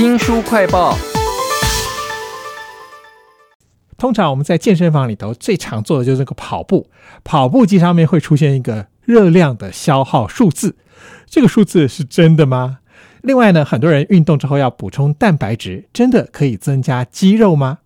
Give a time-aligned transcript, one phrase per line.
[0.00, 0.96] 新书快报。
[3.98, 6.88] 通常我们在健身房里头最常做的就是这个跑步，
[7.22, 10.76] 跑步机上面会出现一个热量的消耗数字，
[11.26, 12.78] 这个数字是真的吗？
[13.20, 17.80] 另外呢，很多人运动之后要补充蛋白质，真的可以增加肌肉吗？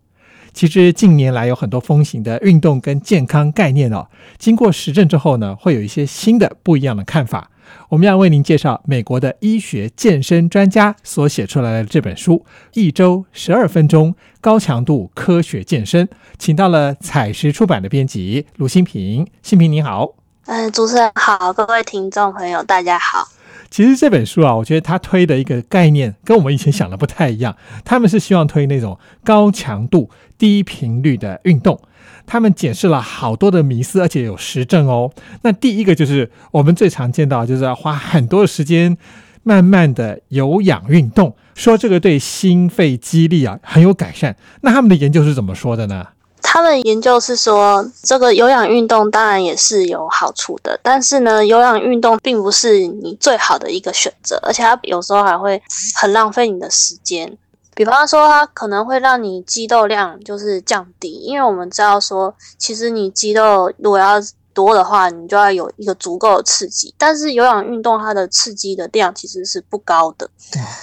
[0.53, 4.07] 其实近年来有很多风行的运动跟健康概念哦，
[4.37, 7.51] 经过实证之后呢，会有一些新的不一样的看法。
[7.89, 12.37] 我们要为您介绍美国的医学健身专家所写出来的这本书
[12.73, 16.07] 《一周十二分钟高强度科学健身》，
[16.37, 19.27] 请到了采石出版的编辑卢新平。
[19.41, 20.13] 新平你好，
[20.45, 23.27] 嗯，主持人好，各位听众朋友大家好。
[23.71, 27.57] 其实这本书啊，我觉得他推的一个概念跟我们以前想的不太一样。
[27.83, 31.79] 他们是希望推那种高强度、低频率的运动。
[32.25, 35.11] 他们解释了好多的迷思，而且有实证哦。
[35.43, 38.97] 那第一个就是我们最常见到，就是要花很多的时间，
[39.43, 44.35] 慢慢的有氧运动，说这个对心肺肌力啊很有改善。
[44.61, 46.07] 那他们的研究是怎么说的呢？
[46.47, 55.61] 他们研究是说，这个有氧运动当然也是有好处的，但是呢，有氧运动并不是你最好的一个选择，而且它有时候还会
[55.95, 57.35] 很浪费你的时间。
[57.75, 64.15] 比方说，它可能会让你肌肉量就是降低，因为我们知道说，其实你肌肉如果要
[64.53, 66.95] 多的话，你就要有一个足够的刺激。
[66.97, 70.29] 但是有氧运动它的刺激的量其实是不高的，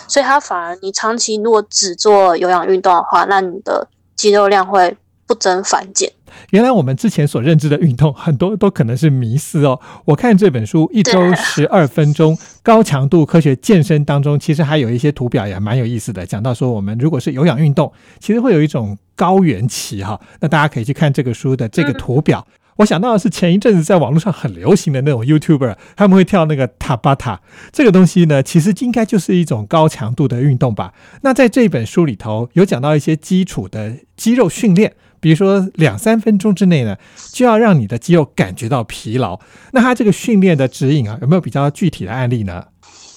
[0.07, 4.95] 所以它反而你长期如果只做有氧运动的话，那你的肌肉量会
[5.33, 6.13] 不增反减。
[6.51, 9.81] 原来我们之前所认知的运动很多都可能是迷思哦。
[10.05, 16.27] 我看这本书一周十二分钟高强度科学健身当中，其实还有一些图表也蛮有意思的。
[16.27, 20.21] 讲到说，我们如果是有氧运动，其实会有一种高原期哈。
[20.41, 22.47] 那大家可以去看这个书的这个图表。
[22.77, 27.41] 我想到的是前一阵子在网络上很流行的那种 YouTuber，他们会跳那个塔巴塔
[27.73, 30.93] 这个东西呢，其实应该就是一种高强度的运动吧。
[31.23, 34.95] 那在这本书里头有讲到一些基础的肌肉训练。
[35.23, 36.97] 比如说两三分钟之内呢，
[37.33, 39.39] 就要让你的肌肉感觉到疲劳。
[39.71, 42.65] 那他这个训练的指引啊，有没有比较具体的案例呢？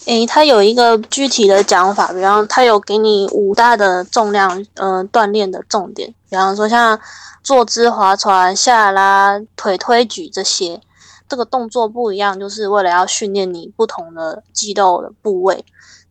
[0.06, 6.08] 诶，他有一个具体的讲法，比方他有给你五大的重量，嗯，锻炼的重点。
[6.30, 7.00] 比方说像
[7.42, 10.80] 坐姿划船、下拉、腿推举这些，
[11.28, 15.66] 这个动作不一样，就是为了要训练你不同的肌肉的部位。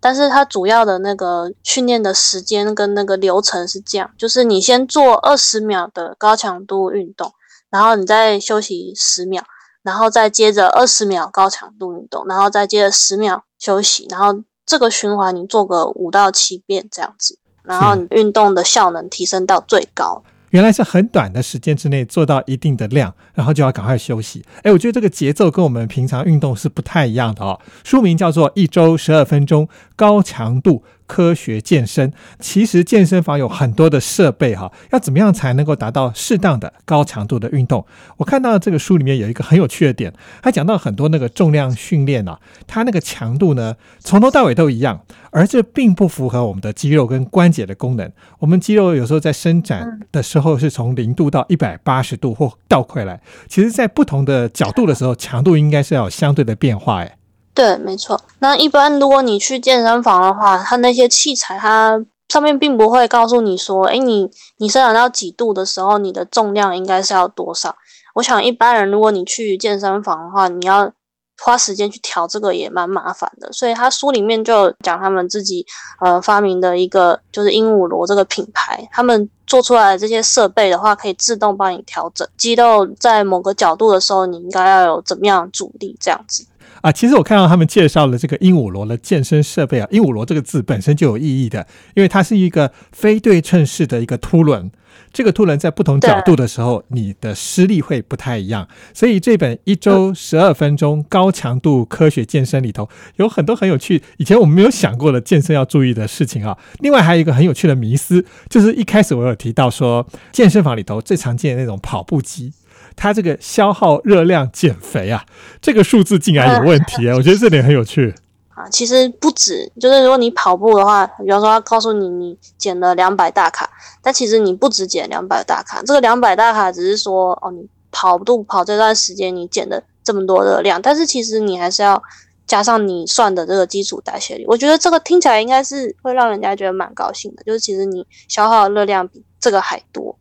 [0.05, 7.33] 但是它主要的那个训练的时间跟那个流程是这样，就是你先做二十秒的高强度运动，
[7.71, 9.43] 然后你再休息十秒，
[9.83, 20.23] 然后再接着二十秒高强度运动，然后再接着十秒休息，然后这个循环你做个五到七遍这样子，然后你运动的效能提升到最高。
[20.55, 24.45] 原来是很短的时间之内做到一定的量，然后就要赶快休息。
[24.63, 27.59] 哎，我觉得这个节奏跟我们平常运动是不太一样的哦。
[27.83, 30.85] 书名叫做《一周十二分钟高强度》。
[31.07, 37.85] 科学健身，其实健身房有很多的设备哈，要怎么样才能够达到适当的高强度的运动？
[38.17, 48.11] 我看到这个书里面有一个很有趣的点，他讲到很多那个重量训练啊，它那个强度呢，从头到尾都一样，而这并不符合我们的肌肉跟关节的功能。
[48.39, 57.17] 我们肌肉有时候在伸展的时候是从零度到一百八十度或倒回来，其实在不同的角度的时候，强度应该是要有相对的变化哎。
[57.55, 58.21] 对，没错。
[58.41, 67.77] 那一般如果你去健身房的话，它那些器材它上面并不会告诉你说，哎，你你伸展到几度的时候，你的重量应该是要多少。
[68.15, 70.93] 我想一般人如果你去健身房的话，你要
[71.41, 73.53] 花时间去调这个也蛮麻烦的。
[73.53, 75.65] 所以他书里面就讲他们自己
[76.01, 86.47] 呃发明的一个就是鹦鹉螺这个品牌，他们做出来的这些设备的话，可以自动帮你调整肌肉在某个角度的时候，你应该要有怎么样阻力这样子。
[86.85, 94.71] 啊，其实我看到他们介绍了这个鹦鹉螺的健身设备啊，鹦鹉螺这个字本身就有意义的，因为它是一个非对称式的一个凸轮，
[95.11, 98.69] 这个凸轮在不同角度的时候，你的施力会不太一样。
[98.93, 106.59] 所以这本一周十二分钟高强度科学健身里头有很多很有趣，以前我们没有想过的健身要注意的事情啊。
[106.81, 112.53] 另外还有一个很有趣的迷思，就是一开始我有提到说，健身房里头最常见的那种跑步机。
[112.97, 115.25] 它这个消耗热量减肥啊，
[115.61, 117.15] 这个数字竟然有问题啊！
[117.19, 118.15] 我觉得这点很有趣
[118.55, 118.69] 啊。
[118.71, 123.69] 其实不止，就是如果你跑步的话，比方说他告诉你你减了两百大卡，
[124.01, 132.03] 但其实你不止减两百大卡，这个两百大卡只是说哦，你跑步跑这段时间你减了这么多热量，但是其实你还是要
[132.47, 134.45] 加上你算的这个基础代谢率。
[134.47, 140.17] 我觉得这个听起来应该是会让人家觉得蛮高兴的，就是其实你消耗的热量比这个还多。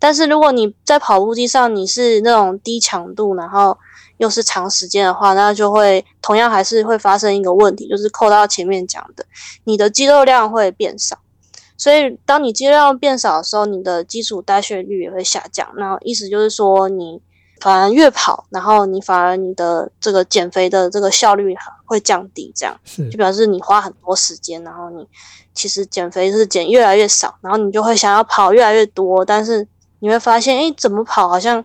[0.00, 3.78] 但是如果你在跑步机上，你是那种低强度，然后
[4.16, 9.24] 又是长时间的话，那就会同样还是会发生一个问题，就是扣到前面讲的，
[9.62, 11.16] 你的肌肉量会变少。
[11.76, 15.72] 所以，当你肌肉量变少的时候，你的基础代谢率也会下降。
[15.76, 17.22] 那意思就是说，你
[17.64, 21.56] 反而越跑，然后你反而你的这个减肥的这个效率
[21.86, 25.08] 会降低，这样是就表示你花很多时间，然后你
[25.54, 29.66] 其实减肥是减越来越少，然后你就会想要跑越来越多，但是
[30.00, 31.64] 你会发现，哎，怎么跑好像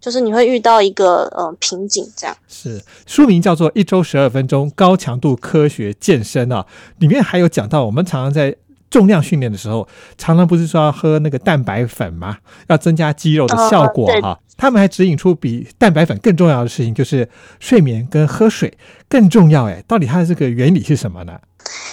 [0.00, 2.36] 就是你会遇到一个呃瓶颈，这样。
[2.46, 6.64] 是书名叫做《一周十二分钟高强度科学健身》啊，
[6.98, 8.54] 里面还有讲到，我们常常在
[8.88, 12.38] 重量训练的时候，常常不是说要喝那个蛋白粉吗？
[12.68, 17.26] 要增加肌肉的效果哈、他们还指引出比蛋白粉更重要的事情，就是
[17.58, 18.76] 睡眠跟喝水
[19.08, 19.64] 更重要。
[19.64, 21.32] 哎，到底它的这个原理是什么呢？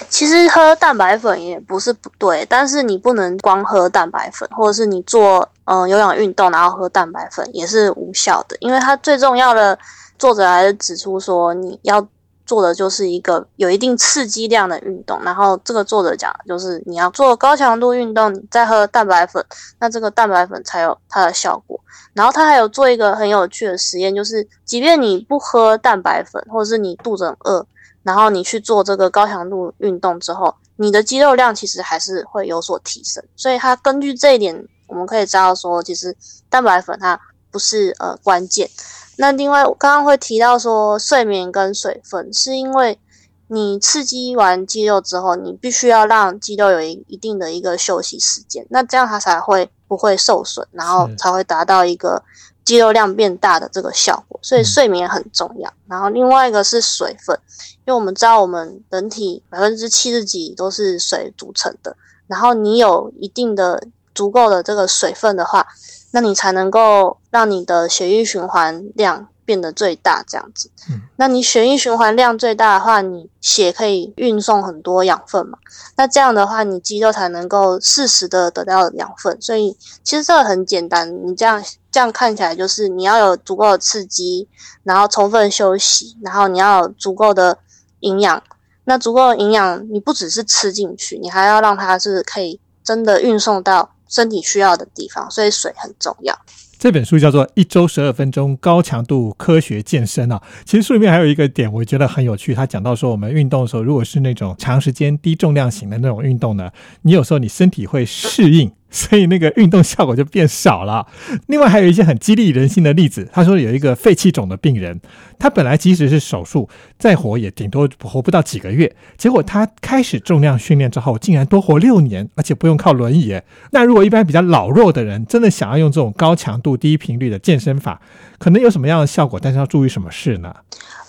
[0.10, 9.78] 其实喝蛋白粉也不是不对，但是你不能光喝蛋白粉，或者是你做嗯、有氧运动然后喝蛋白粉也是无效的，因为它最重要的
[10.20, 12.06] 作者还是指出说你要
[12.46, 19.46] 做的就是一个有一定刺激量的运动，然后这个作者讲就是你要做高强度运动，你再喝蛋白粉，
[19.80, 21.77] 那这个蛋白粉才有它的效果。
[22.14, 27.66] 然后他还有做一个很有趣的实验，就是即便你不喝蛋白粉，或者是你肚子很饿，
[28.04, 33.24] 然后你去做这个高强度运动之后，你的肌肉量其实还是会有所提升。
[33.36, 36.16] 所以他根据这一点，我们可以知道说，其实
[36.50, 37.20] 蛋白粉它
[37.52, 38.70] 不是呃关键。
[39.18, 43.00] 那另外，我刚刚会提到说，睡眠跟水分，是因为
[43.48, 52.22] 你刺激完肌肉之后，你必须要让肌肉有一一定的一个休息时间，那这样它才会不会受损，然后才会达到一个
[52.66, 54.40] 肌肉量变大的这个效果。
[54.44, 55.72] 所以嗯睡眠很重要。
[55.88, 57.40] 然后另外一个是水分，
[57.86, 61.96] 因为我们知道我们人体百分之七十几都是水组成的，
[62.28, 65.68] 然后你有一定的足够的这个水分的话，
[66.12, 70.70] 那你才能够让你的血液循环量变得最大，这样子。
[70.92, 75.58] 嗯那你血液循环量最大的话，你血可以运送很多养分嘛，
[75.96, 79.42] 那这样的话，你肌肉才能够适时的得到养分。
[79.42, 84.48] 所以其实这个很简单，你这样这样看起来就是你要有足够的刺激，
[84.84, 87.58] 然后充分休息，然后你要有足够的
[88.02, 88.44] 营养。
[88.84, 96.38] 那足够的营养，你不只是吃进去，你还要让它是可以真的运送到身体需要的地方，所以水很重要。
[96.80, 100.42] 这本书叫做《一周十二分钟高强度科学健身》啊。
[100.64, 102.54] 其实书里面还有一个点，我觉得很有趣。
[102.54, 106.70] 他讲到说，我们运动的时候，如果是那种长时间低重量型的那种运动呢，
[107.02, 111.06] 你有时候你身体会适应， 所以那个运动效果就变少了。
[111.48, 113.28] 另外还有一些很激励人心的例子。
[113.34, 115.00] 他说有一个肺气肿的病人，
[115.38, 123.40] 他本来即使是手术再活也顶多活不到几个月，结果他开始重量训练之后，竟然多活六年，而且不用靠轮椅。
[123.72, 128.02] 那如果一般比较老弱的人，真的想要用这种高强度、低频率的健身法，
[128.40, 129.40] 可能有什么样的效果？
[129.40, 130.54] 但是要注意什么事呢？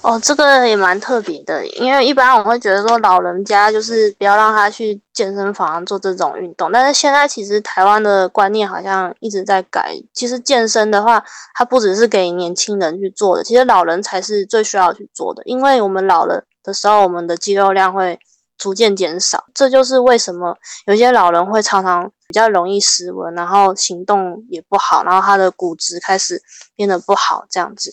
[0.00, 9.92] 哦，这个也蛮特别的，因为一般我会觉得说老人家就是不要让他去健身房做这种运动，但是现在其实台湾的观念好像一直在改。
[10.14, 11.22] 其实健身的话，
[11.54, 18.18] 它不只是给年轻人去做的，其实老人才是最需要去做的，因为我们老了的时候，我们的肌肉量会
[18.56, 20.56] 逐渐减少，这就是为什么
[20.86, 26.40] 有些老人会常常比较容易失温，然后行动也不好，然后他的骨质开始
[26.76, 27.92] 变得不好，这样子。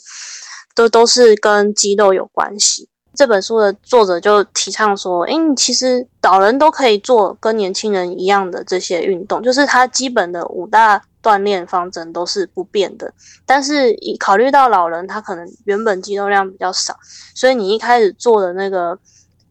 [0.76, 2.88] 都都是跟肌肉有关系。
[3.16, 13.12] 这本书的作者就提倡说，诶，其实老人都可以做跟年轻人一样的这些运动，就是它基本的五大锻炼方针都是不变的。
[13.46, 16.94] 但是以考虑到老人他可能原本肌肉量比较少，
[17.34, 19.00] 所以你一开始做的那个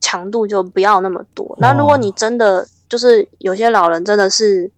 [0.01, 1.57] 强度就不要那么多。
[1.59, 4.71] 那如果你真的就是有些老人真的是。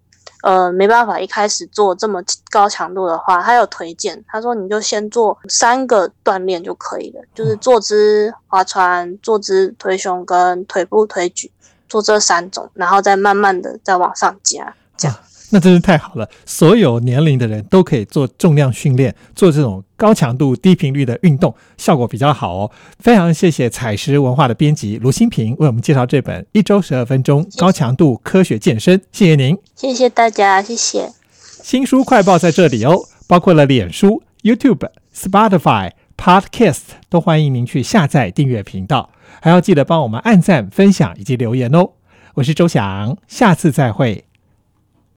[0.43, 11.51] 呃，没办法，一开始做这么高强度的话，他有推荐，他说你就先做三个锻炼就可以了，就是坐姿划船、坐姿推胸跟腿部推举，
[11.89, 15.17] 做这三种，然后再慢慢的再往上加，这样。
[15.51, 16.29] 那真是太好了！
[16.45, 22.71] 所有年龄的人都可以做重量训练，做这种高强度、低频率的运动，效果比较好哦。
[22.99, 29.57] 非常谢谢彩石文化的编辑卢新平为我们介绍这本《一周十二分钟高强度科学健身》，谢谢您。
[29.75, 31.11] 谢谢大家，谢谢。
[31.31, 39.11] 新书快报在这里哦，包括了脸书、YouTube、Spotify、Podcast，都欢迎您去下载订阅频道，
[39.41, 41.91] 还要记得帮我们按赞、分享以及留言哦。
[42.35, 44.26] 我是周翔，下次再会。